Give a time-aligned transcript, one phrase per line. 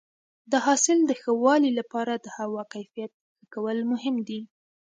[0.51, 4.41] د حاصل د ښه والي لپاره د هوا کیفیت ښه کول مهم دي.